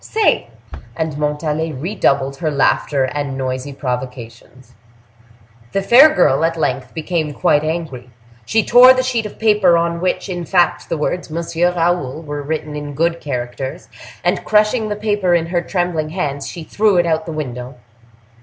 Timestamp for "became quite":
6.95-7.63